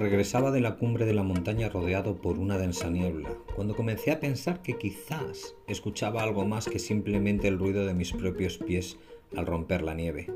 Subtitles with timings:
[0.00, 4.18] Regresaba de la cumbre de la montaña rodeado por una densa niebla, cuando comencé a
[4.18, 8.96] pensar que quizás escuchaba algo más que simplemente el ruido de mis propios pies
[9.36, 10.32] al romper la nieve.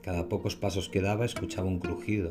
[0.00, 2.30] Cada pocos pasos que daba escuchaba un crujido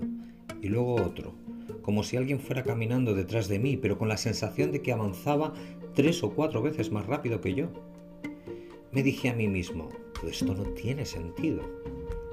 [0.60, 1.36] y luego otro,
[1.84, 5.54] como si alguien fuera caminando detrás de mí, pero con la sensación de que avanzaba
[5.94, 7.68] tres o cuatro veces más rápido que yo.
[8.92, 9.90] Me dije a mí mismo,
[10.28, 11.62] esto no tiene sentido.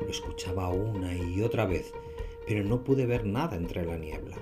[0.01, 1.93] Lo escuchaba una y otra vez,
[2.47, 4.37] pero no pude ver nada entre la niebla.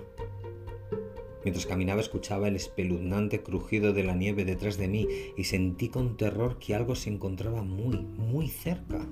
[1.45, 6.17] Mientras caminaba escuchaba el espeluznante crujido de la nieve detrás de mí y sentí con
[6.17, 9.07] terror que algo se encontraba muy, muy cerca.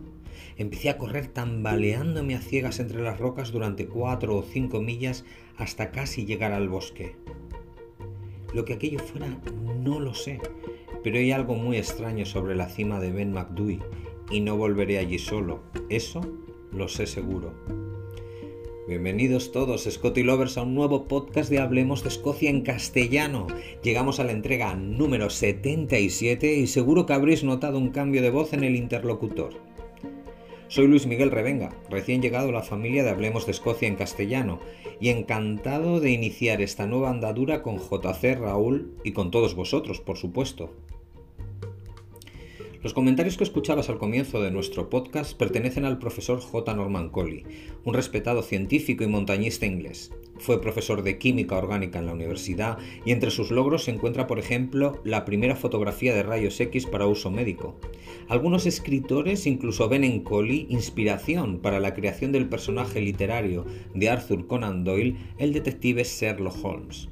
[0.56, 5.24] Empecé a correr tambaleándome a ciegas entre las rocas durante cuatro o cinco millas
[5.56, 7.16] hasta casi llegar al bosque.
[8.54, 9.40] Lo que aquello fuera
[9.80, 10.40] no lo sé,
[11.02, 13.80] pero hay algo muy extraño sobre la cima de Ben McDuy
[14.30, 15.62] y no volveré allí solo.
[15.88, 16.20] Eso
[16.72, 17.79] lo sé seguro.
[18.90, 23.46] Bienvenidos todos, Scotty Lovers, a un nuevo podcast de Hablemos de Escocia en castellano.
[23.84, 28.52] Llegamos a la entrega número 77 y seguro que habréis notado un cambio de voz
[28.52, 29.52] en el interlocutor.
[30.66, 34.58] Soy Luis Miguel Revenga, recién llegado a la familia de Hablemos de Escocia en castellano
[34.98, 40.16] y encantado de iniciar esta nueva andadura con JC Raúl y con todos vosotros, por
[40.16, 40.74] supuesto.
[42.82, 46.74] Los comentarios que escuchabas al comienzo de nuestro podcast pertenecen al profesor J.
[46.74, 47.44] Norman Colley,
[47.84, 50.12] un respetado científico y montañista inglés.
[50.38, 54.38] Fue profesor de química orgánica en la universidad y entre sus logros se encuentra, por
[54.38, 57.78] ejemplo, la primera fotografía de rayos X para uso médico.
[58.28, 64.46] Algunos escritores incluso ven en Colley inspiración para la creación del personaje literario de Arthur
[64.46, 67.10] Conan Doyle, el detective Sherlock Holmes.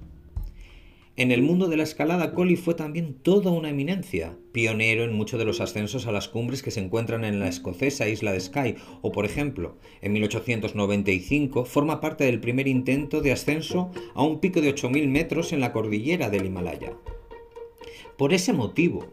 [1.19, 5.37] En el mundo de la escalada, Collie fue también toda una eminencia, pionero en muchos
[5.41, 8.77] de los ascensos a las cumbres que se encuentran en la escocesa isla de Skye,
[9.03, 14.61] o por ejemplo, en 1895 forma parte del primer intento de ascenso a un pico
[14.61, 16.93] de 8.000 metros en la cordillera del Himalaya.
[18.17, 19.05] Por ese motivo,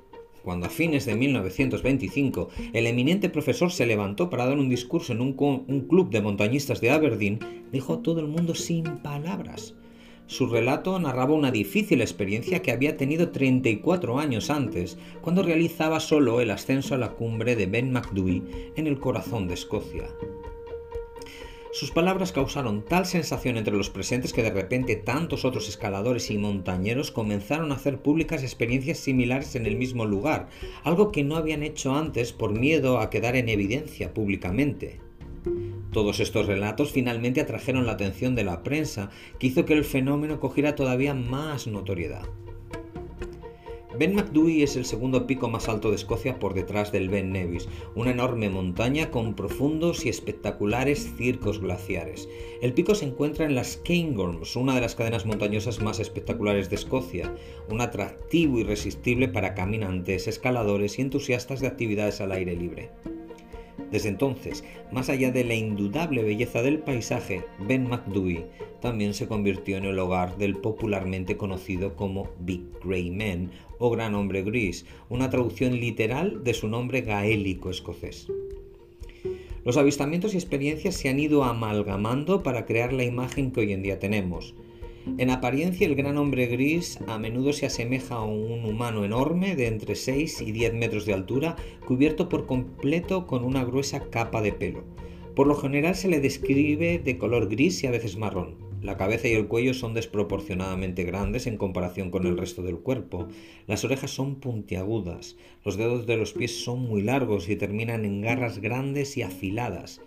[0.43, 5.21] cuando a fines de 1925 el eminente profesor se levantó para dar un discurso en
[5.21, 7.39] un, club de montañistas de Aberdeen,
[7.71, 9.73] dejó a todo el mundo sin palabras
[10.27, 16.41] su relato narraba una difícil experiencia que había tenido 34 años antes, cuando realizaba solo
[16.41, 18.43] el ascenso a la cumbre de Ben Macdui
[18.75, 20.07] en el corazón de Escocia.
[21.71, 26.37] Sus palabras causaron tal sensación entre los presentes que de repente tantos otros escaladores y
[26.37, 30.47] montañeros comenzaron a hacer públicas experiencias similares en el mismo lugar,
[30.85, 35.01] algo que no habían hecho antes por miedo a quedar en evidencia públicamente.
[35.95, 40.41] Todos estos relatos finalmente atrajeron la atención de la prensa, que hizo que el fenómeno
[40.41, 42.27] cogiera todavía más notoriedad.
[43.97, 47.69] Ben Macdui es el segundo pico más alto de Escocia por detrás del Ben Nevis,
[47.95, 52.27] una enorme montaña con profundos y espectaculares circos glaciares.
[52.61, 56.75] El pico se encuentra en las Cairngorms, una de las cadenas montañosas más espectaculares de
[56.75, 57.33] Escocia,
[57.69, 62.91] un atractivo irresistible para caminantes, escaladores y entusiastas de actividades al aire libre.
[63.91, 68.45] Desde entonces, más allá de la indudable belleza del paisaje, Ben Macdui
[68.81, 74.15] también se convirtió en el hogar del popularmente conocido como Big Grey Man o Gran
[74.15, 78.27] Hombre Gris, una traducción literal de su nombre gaélico escocés.
[79.63, 83.81] Los avistamientos y experiencias se han ido amalgamando para crear la imagen que hoy en
[83.81, 84.53] día tenemos.
[85.17, 89.67] En apariencia, el gran hombre gris a menudo se asemeja a un humano enorme de
[89.67, 91.55] entre 6 y 10 metros de altura,
[91.85, 94.83] cubierto por completo con una gruesa capa de pelo.
[95.35, 98.55] Por lo general se le describe de color gris y a veces marrón.
[98.81, 103.27] La cabeza y el cuello son desproporcionadamente grandes en comparación con el resto del cuerpo.
[103.67, 105.37] Las orejas son puntiagudas.
[105.63, 110.01] Los dedos de los pies son muy largos y terminan en garras grandes y afiladas.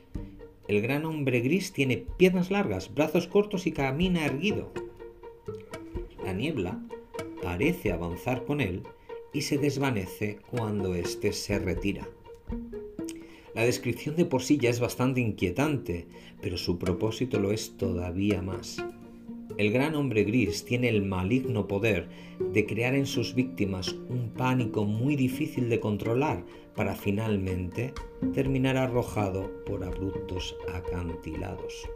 [0.68, 4.72] El gran hombre gris tiene piernas largas, brazos cortos y camina erguido.
[6.24, 6.80] La niebla
[7.42, 8.82] parece avanzar con él
[9.32, 12.08] y se desvanece cuando éste se retira.
[13.54, 16.06] La descripción de por sí ya es bastante inquietante,
[16.40, 18.84] pero su propósito lo es todavía más.
[19.56, 22.08] El gran hombre gris tiene el maligno poder
[22.38, 26.44] de crear en sus víctimas un pánico muy difícil de controlar
[26.76, 27.92] para finalmente
[28.32, 31.88] terminar arrojado por abruptos acantilados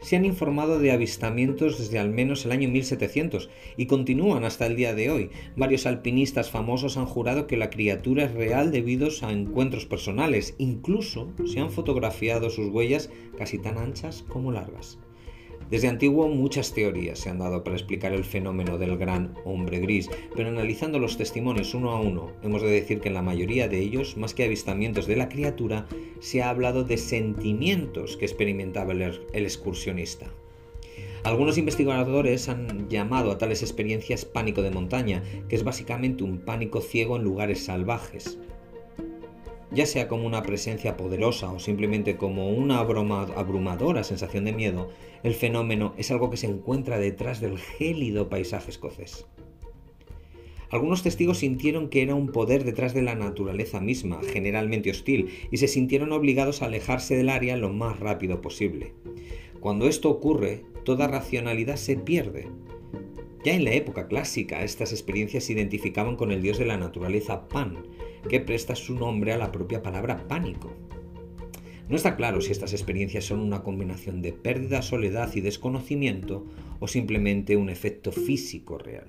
[0.00, 4.76] se han informado de avistamientos desde al menos el año 1700 y continúan hasta el
[4.76, 5.30] día de hoy.
[5.56, 10.54] Varios alpinistas famosos han jurado que la criatura es real debido a encuentros personales.
[10.58, 14.98] Incluso se han fotografiado sus huellas casi tan anchas como largas.
[15.70, 20.08] Desde antiguo muchas teorías se han dado para explicar el fenómeno del gran hombre gris,
[20.34, 23.78] pero analizando los testimonios uno a uno, hemos de decir que en la mayoría de
[23.78, 25.86] ellos, más que avistamientos de la criatura,
[26.20, 30.32] se ha hablado de sentimientos que experimentaba el, el excursionista.
[31.22, 36.80] Algunos investigadores han llamado a tales experiencias pánico de montaña, que es básicamente un pánico
[36.80, 38.38] ciego en lugares salvajes
[39.70, 44.90] ya sea como una presencia poderosa o simplemente como una abrumadora sensación de miedo,
[45.22, 49.26] el fenómeno es algo que se encuentra detrás del gélido paisaje escocés.
[50.70, 55.56] Algunos testigos sintieron que era un poder detrás de la naturaleza misma, generalmente hostil, y
[55.56, 58.92] se sintieron obligados a alejarse del área lo más rápido posible.
[59.60, 62.48] Cuando esto ocurre, toda racionalidad se pierde.
[63.48, 67.48] Ya en la época clásica, estas experiencias se identificaban con el dios de la naturaleza
[67.48, 67.78] Pan,
[68.28, 70.70] que presta su nombre a la propia palabra pánico.
[71.88, 76.44] No está claro si estas experiencias son una combinación de pérdida, soledad y desconocimiento
[76.78, 79.08] o simplemente un efecto físico real.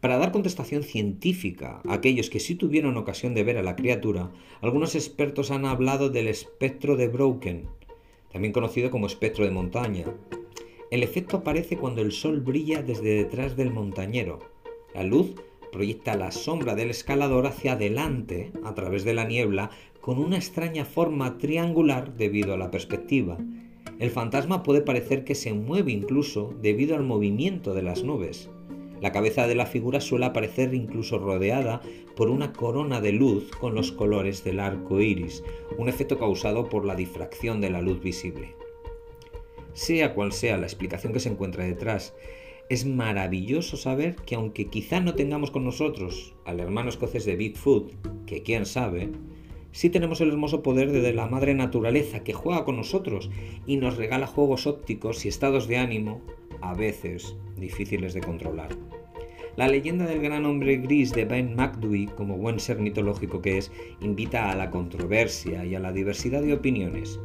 [0.00, 4.32] Para dar contestación científica a aquellos que sí tuvieron ocasión de ver a la criatura,
[4.62, 7.68] algunos expertos han hablado del espectro de Broken,
[8.32, 10.06] también conocido como espectro de montaña.
[10.94, 14.38] El efecto aparece cuando el sol brilla desde detrás del montañero.
[14.94, 15.34] La luz
[15.72, 19.70] proyecta la sombra del escalador hacia adelante a través de la niebla
[20.00, 23.38] con una extraña forma triangular debido a la perspectiva.
[23.98, 28.48] El fantasma puede parecer que se mueve incluso debido al movimiento de las nubes.
[29.00, 31.80] La cabeza de la figura suele aparecer incluso rodeada
[32.14, 35.42] por una corona de luz con los colores del arco iris,
[35.76, 38.54] un efecto causado por la difracción de la luz visible.
[39.74, 42.14] Sea cual sea la explicación que se encuentra detrás,
[42.70, 47.92] es maravilloso saber que aunque quizá no tengamos con nosotros al hermano escocés de Bigfoot,
[48.24, 49.10] que quién sabe,
[49.72, 53.30] sí tenemos el hermoso poder de la madre naturaleza que juega con nosotros
[53.66, 56.22] y nos regala juegos ópticos y estados de ánimo
[56.62, 58.70] a veces difíciles de controlar.
[59.56, 63.70] La leyenda del gran hombre gris de Ben McDuy, como buen ser mitológico que es,
[64.00, 67.20] invita a la controversia y a la diversidad de opiniones.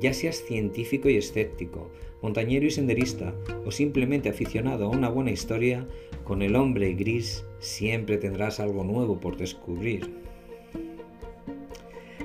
[0.00, 1.90] Ya seas científico y escéptico,
[2.22, 5.86] montañero y senderista o simplemente aficionado a una buena historia,
[6.24, 10.24] con el hombre gris siempre tendrás algo nuevo por descubrir.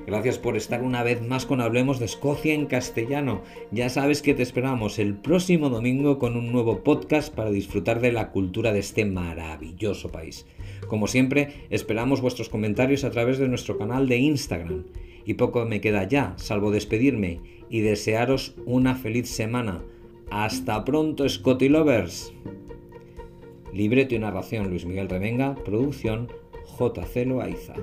[0.06, 3.42] Gracias por estar una vez más con Hablemos de Escocia en castellano.
[3.70, 8.10] Ya sabes que te esperamos el próximo domingo con un nuevo podcast para disfrutar de
[8.10, 10.46] la cultura de este maravilloso país.
[10.88, 14.84] Como siempre, esperamos vuestros comentarios a través de nuestro canal de Instagram.
[15.24, 19.82] Y poco me queda ya, salvo despedirme y desearos una feliz semana.
[20.30, 22.32] Hasta pronto, Scotty Lovers.
[23.72, 26.28] Libreto y narración Luis Miguel Revenga, producción
[26.78, 27.74] JC Loaiza.